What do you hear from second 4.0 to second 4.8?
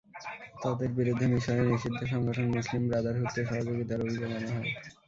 অভিযোগ আনা হয়।